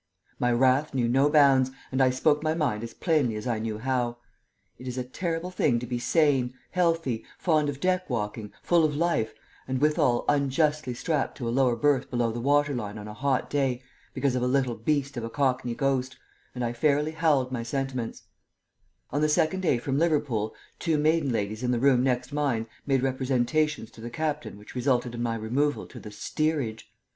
My 0.39 0.51
wrath 0.51 0.95
knew 0.95 1.07
no 1.07 1.29
bounds, 1.29 1.69
and 1.91 2.01
I 2.01 2.09
spoke 2.09 2.41
my 2.41 2.55
mind 2.55 2.81
as 2.83 2.91
plainly 2.91 3.35
as 3.35 3.45
I 3.45 3.59
knew 3.59 3.77
how. 3.77 4.17
It 4.79 4.87
is 4.87 4.97
a 4.97 5.03
terrible 5.03 5.51
thing 5.51 5.77
to 5.77 5.85
be 5.85 5.99
sane, 5.99 6.55
healthy, 6.71 7.23
fond 7.37 7.69
of 7.69 7.79
deck 7.79 8.09
walking, 8.09 8.51
full 8.63 8.83
of 8.83 8.95
life, 8.95 9.35
and 9.67 9.79
withal 9.79 10.25
unjustly 10.27 10.95
strapped 10.95 11.37
to 11.37 11.47
a 11.47 11.51
lower 11.53 11.75
berth 11.75 12.09
below 12.09 12.31
the 12.31 12.39
water 12.39 12.73
line 12.73 12.97
on 12.97 13.07
a 13.07 13.13
hot 13.13 13.47
day 13.47 13.83
because 14.15 14.33
of 14.33 14.41
a 14.41 14.47
little 14.47 14.73
beast 14.73 15.17
of 15.17 15.23
a 15.23 15.29
cockney 15.29 15.75
ghost, 15.75 16.17
and 16.55 16.65
I 16.65 16.73
fairly 16.73 17.11
howled 17.11 17.51
my 17.51 17.61
sentiments. 17.61 18.23
[Illustration: 19.13 19.13
"I 19.13 19.19
WAS 19.19 19.35
FORCIBLY 19.35 19.57
UNCLAD"] 19.57 19.77
On 19.77 19.77
the 19.77 19.77
second 19.77 19.77
day 19.77 19.77
from 19.77 19.99
Liverpool 19.99 20.55
two 20.79 20.97
maiden 20.97 21.31
ladies 21.31 21.61
in 21.61 21.69
the 21.69 21.77
room 21.79 22.01
next 22.03 22.33
mine 22.33 22.65
made 22.87 23.03
representations 23.03 23.91
to 23.91 24.01
the 24.01 24.09
captain 24.09 24.57
which 24.57 24.73
resulted 24.73 25.13
in 25.13 25.21
my 25.21 25.35
removal 25.35 25.85
to 25.85 25.99
the 25.99 26.09
steerage. 26.09 26.91